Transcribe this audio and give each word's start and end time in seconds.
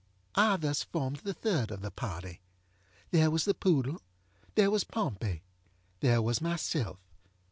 I 0.33 0.57
thus 0.57 0.81
formed 0.81 1.17
the 1.17 1.33
third 1.35 1.69
of 1.69 1.81
the 1.81 1.91
party. 1.91 2.41
There 3.11 3.29
was 3.29 3.45
the 3.45 3.53
poodle. 3.53 4.01
There 4.55 4.71
was 4.71 4.83
Pompey. 4.83 5.43
There 5.99 6.23
was 6.23 6.41
myself. 6.41 6.97